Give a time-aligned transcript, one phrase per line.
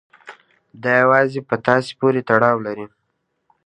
[0.83, 2.85] دا يوازې په تاسې پورې تړاو لري.